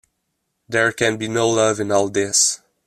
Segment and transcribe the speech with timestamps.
[0.67, 2.59] There can be no love in all this.